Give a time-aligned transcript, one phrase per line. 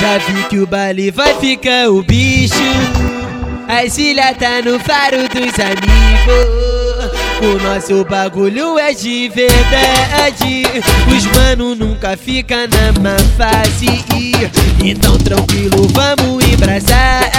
[0.00, 2.54] Já vi que o baile vai ficar o bicho.
[3.68, 6.80] A Cília tá no faro dos amigos.
[7.42, 10.62] O nosso bagulho é de verdade.
[11.14, 14.32] Os mano nunca fica na má fase.
[14.82, 17.30] Então tranquilo, vamos embrasar.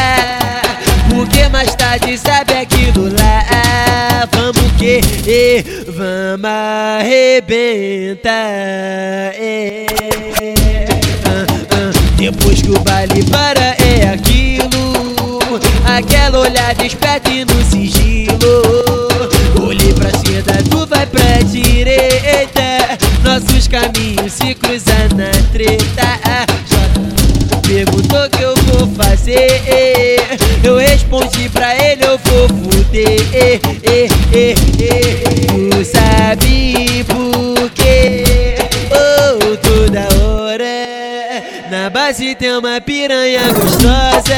[1.10, 4.28] Porque mais tarde sabe aquilo lá.
[4.34, 5.02] Vamos que?
[5.28, 6.46] E vamos
[7.00, 8.30] arrebentar.
[9.34, 10.41] É.
[12.22, 15.60] Depois que o baile para é aquilo.
[15.84, 18.62] Aquela olhada esperta e no sigilo.
[19.60, 23.00] Olhei pra esquerda, tu vai pra direita.
[23.24, 26.20] Nossos caminhos se cruzam na treta.
[27.68, 30.22] Perguntou que eu vou fazer.
[30.64, 33.60] Eu respondi pra ele, eu vou fuder.
[35.72, 36.81] Tu sabe
[42.42, 44.34] tem uma piranha gostosa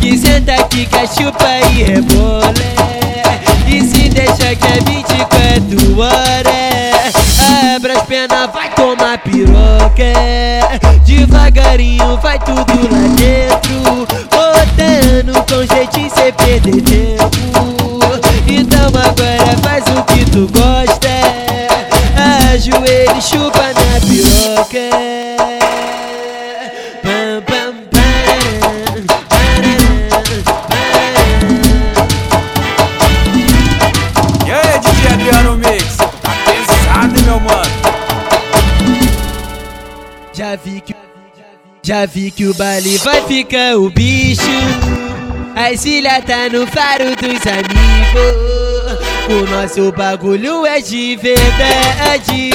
[0.00, 2.54] Que senta aqui, chupa e rebola
[3.66, 10.12] E se deixa que é 24 horas Abra as pernas, vai tomar piroca
[11.04, 14.06] Devagarinho vai tudo lá dentro.
[14.30, 18.00] Botando com jeitinho sem perder tempo.
[18.46, 21.08] Então agora faz o que tu gosta
[22.52, 25.22] Ajoelha e chupa na piroca
[34.62, 35.96] Aí, DJ Adriano Mix?
[35.96, 37.72] Tá pesado, meu mano?
[40.32, 40.94] Já vi que
[41.84, 44.42] já vi que o baile vai ficar o bicho.
[45.56, 48.62] A Cília tá no faro dos amigos.
[49.28, 52.50] O nosso bagulho é de verdade.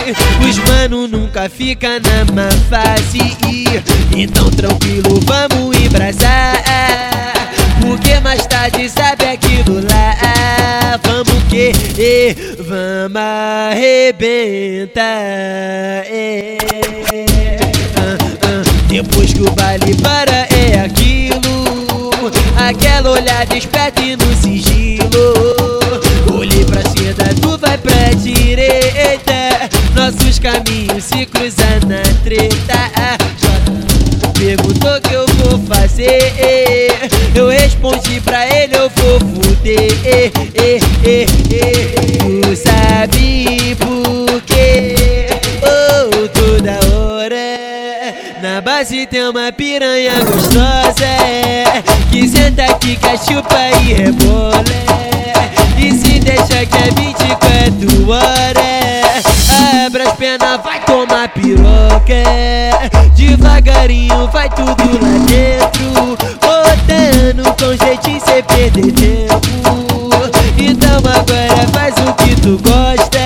[0.47, 3.19] Os mano nunca fica na má fase.
[11.99, 13.15] E vamos
[13.71, 15.03] arrebentar.
[18.87, 22.11] Depois que o baile para é aquilo.
[22.55, 25.33] Aquela olhada esperta e no sigilo.
[26.37, 29.67] Olhei pra esquerda, tu vai pra direita.
[29.95, 33.17] Nossos caminhos se cruzam na treta.
[34.37, 36.96] Perguntou o que eu vou fazer
[37.35, 40.31] Eu respondi pra ele, eu vou fuder.
[42.19, 45.27] Tu sabe por quê?
[45.61, 47.57] Oh, toda hora.
[48.41, 51.05] Na base tem uma piranha gostosa.
[52.11, 54.63] Que senta aqui, que chupa e rebola.
[55.77, 59.23] E se deixa que é 24 horas.
[59.85, 62.23] Abra as pernas, vai tomar piroca.
[63.15, 66.17] Devagarinho vai tudo lá dentro
[67.27, 69.41] Botando com jeitinho sem perder tempo
[70.57, 73.19] Então agora faz o que tu gosta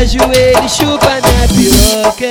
[0.00, 2.24] Ajoelha e chupa na piroca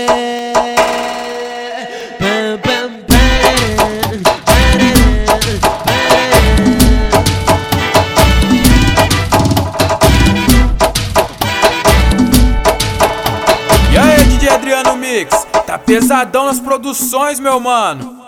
[13.91, 15.45] E aí, DJ Adriano Mix?
[15.67, 18.22] Tá pesadão nas produções, meu mano?